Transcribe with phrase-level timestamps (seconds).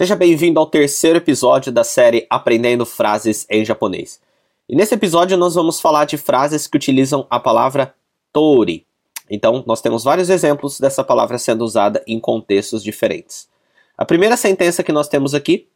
[0.00, 4.18] Seja bem-vindo ao terceiro episódio da série Aprendendo Frases em Japonês.
[4.66, 7.94] E nesse episódio nós vamos falar de frases que utilizam a palavra
[8.32, 8.86] tori.
[9.28, 13.46] Então, nós temos vários exemplos dessa palavra sendo usada em contextos diferentes.
[13.94, 15.68] A primeira sentença que nós temos aqui: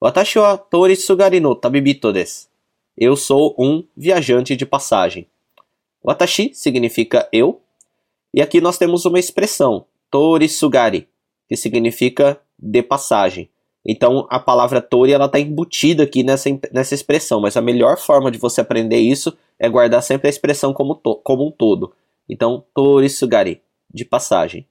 [0.00, 2.12] Watashi wa tori sugari no tabibito.
[2.96, 5.26] Eu sou um viajante de passagem.
[6.04, 7.60] Watashi significa eu,
[8.32, 11.08] e aqui nós temos uma expressão, tori sugari,
[11.48, 13.48] que significa de passagem.
[13.84, 18.30] Então a palavra tori ela está embutida aqui nessa, nessa expressão, mas a melhor forma
[18.30, 21.94] de você aprender isso é guardar sempre a expressão como, to, como um todo.
[22.28, 23.60] Então, tori sugari,
[23.92, 24.66] de passagem.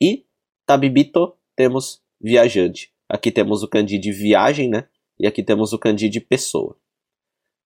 [0.00, 0.24] E
[0.64, 2.92] tabibito, temos viajante.
[3.08, 4.88] Aqui temos o kanji de viagem, né?
[5.18, 6.76] E aqui temos o kanji de pessoa.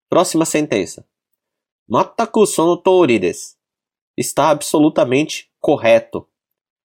[0.09, 1.07] Próxima sentença.
[1.89, 3.21] Mataku sono tori.
[4.17, 6.27] Está absolutamente correto.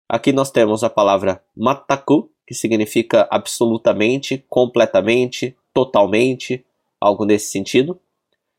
[0.08, 6.66] Aqui nós temos a palavra mataku, que significa absolutamente, completamente, totalmente,
[7.00, 7.98] algo nesse sentido.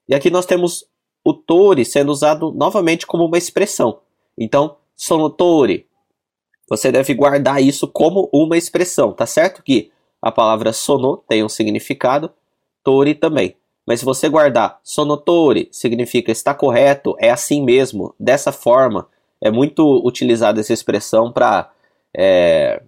[0.08, 0.86] E aqui nós temos
[1.22, 3.98] o tori sendo usado novamente como uma expressão.
[4.38, 5.86] Então, sono tori.
[6.70, 11.48] Você deve guardar isso como uma expressão, tá certo que a palavra sono tem um
[11.50, 12.30] significado,
[12.82, 13.56] tori também.
[13.86, 19.06] Mas se você guardar sonotori, significa está correto, é assim mesmo, dessa forma.
[19.38, 21.70] É muito utilizada essa expressão para
[22.16, 22.82] é,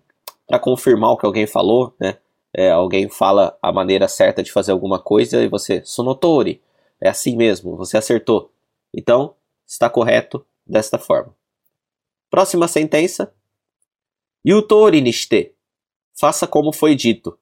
[0.46, 2.18] para confirmar o que alguém falou, né?
[2.56, 6.62] É, alguém fala a maneira certa de fazer alguma coisa e você sonotori,
[7.00, 8.52] é assim mesmo, você acertou.
[8.92, 9.34] Então,
[9.66, 11.34] está correto desta forma.
[12.30, 13.34] Próxima sentença.
[14.46, 15.54] Yutori nishite.
[16.18, 17.36] Faça como foi dito.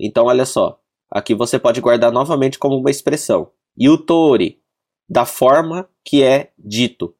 [0.00, 0.80] Então, olha só.
[1.10, 3.50] Aqui você pode guardar novamente como uma expressão.
[3.80, 4.60] Yutori,
[5.08, 7.14] da forma que é dito.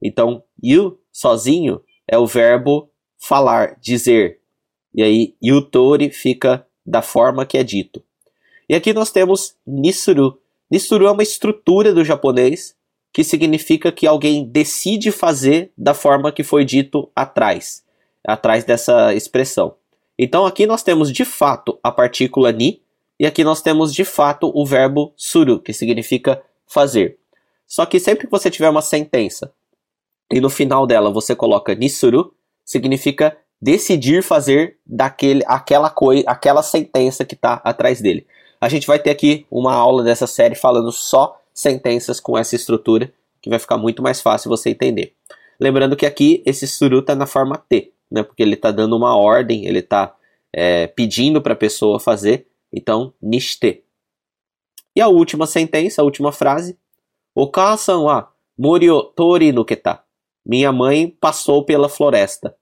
[0.00, 2.90] Então, yu sozinho é o verbo
[3.26, 4.38] falar, dizer.
[4.94, 8.02] E aí, yutori fica da forma que é dito.
[8.68, 10.38] E aqui nós temos nisuru.
[10.70, 12.76] Nisuru é uma estrutura do japonês
[13.12, 17.82] que significa que alguém decide fazer da forma que foi dito atrás,
[18.26, 19.76] atrás dessa expressão.
[20.18, 22.82] Então aqui nós temos de fato a partícula ni,
[23.18, 27.18] e aqui nós temos de fato o verbo suru, que significa fazer.
[27.66, 29.52] Só que sempre que você tiver uma sentença
[30.30, 32.34] e no final dela você coloca nisuru,
[32.74, 38.26] significa decidir fazer daquele, aquela coisa, aquela sentença que está atrás dele.
[38.60, 43.12] A gente vai ter aqui uma aula dessa série falando só sentenças com essa estrutura,
[43.40, 45.14] que vai ficar muito mais fácil você entender.
[45.60, 49.16] Lembrando que aqui esse suru está na forma T, né, porque ele está dando uma
[49.16, 50.14] ordem, ele está
[50.52, 53.84] é, pedindo para a pessoa fazer, então, nishite.
[54.96, 56.76] E a última sentença, a última frase.
[57.34, 60.02] Okasan wa mori o tori nuketa.
[60.44, 62.56] Minha mãe passou pela floresta.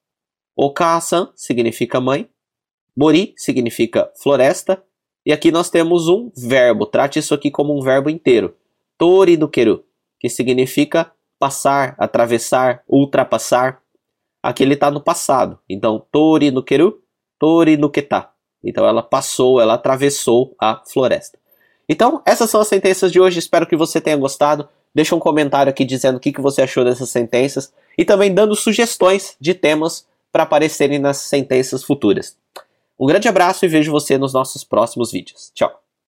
[0.56, 2.28] Okasan significa mãe.
[2.96, 4.82] Mori significa floresta.
[5.24, 6.86] E aqui nós temos um verbo.
[6.86, 8.56] Trate isso aqui como um verbo inteiro.
[8.98, 9.84] Tori nukeru,
[10.18, 13.80] que significa passar, atravessar, ultrapassar.
[14.42, 15.58] Aqui ele está no passado.
[15.68, 17.00] Então, tori nukeru,
[17.38, 18.28] tori nuketa.
[18.64, 21.38] Então ela passou, ela atravessou a floresta.
[21.88, 23.38] Então, essas são as sentenças de hoje.
[23.38, 24.68] Espero que você tenha gostado.
[24.94, 28.54] Deixa um comentário aqui dizendo o que, que você achou dessas sentenças e também dando
[28.54, 32.36] sugestões de temas para aparecerem nas sentenças futuras.
[32.98, 35.50] Um grande abraço e vejo você nos nossos próximos vídeos.
[35.54, 35.81] Tchau!